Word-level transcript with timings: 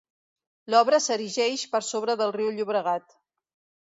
L'obra 0.73 1.01
s'erigeix 1.07 1.67
per 1.75 1.83
sobre 1.93 2.17
del 2.23 2.35
riu 2.39 2.51
Llobregat. 2.57 3.19